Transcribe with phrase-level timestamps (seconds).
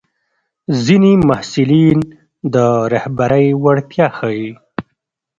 [0.83, 1.99] ځینې محصلین
[2.53, 2.55] د
[2.93, 4.49] رهبرۍ وړتیا ښيي.